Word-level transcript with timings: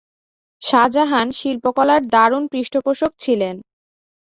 শাহজাহান 0.61 1.27
শিল্পকলার 1.39 2.01
দারুণ 2.13 2.43
পৃষ্ঠপোষক 2.47 3.11
ছিলেন। 3.19 3.55